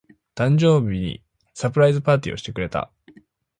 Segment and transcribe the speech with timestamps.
[0.33, 1.21] 誕生日に
[1.53, 2.89] サプライズパーティーをしてくれた。